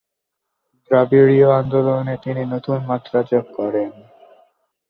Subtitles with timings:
[0.91, 3.91] দ্রাবিড়ীয় আন্দোলনে তিনি নতুন মাত্রা যোগ করেন।